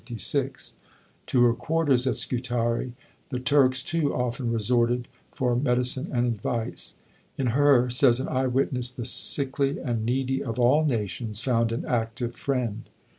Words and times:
To 1.27 1.43
her 1.43 1.53
quarters 1.53 2.07
at 2.07 2.15
Scutari, 2.15 2.93
the 3.29 3.39
Turks, 3.39 3.83
too, 3.83 4.11
often 4.15 4.51
resorted 4.51 5.07
for 5.31 5.55
medicine 5.55 6.09
and 6.11 6.25
advice. 6.25 6.95
In 7.37 7.45
her, 7.53 7.87
says 7.91 8.19
an 8.19 8.27
eye 8.27 8.47
witness, 8.47 8.89
the 8.89 9.05
sickly 9.05 9.77
and 9.77 10.03
needy 10.03 10.43
of 10.43 10.57
all 10.59 10.83
nations 10.85 11.39
found 11.41 11.71
an 11.71 11.85
active 11.85 12.33
friend. 12.35 12.89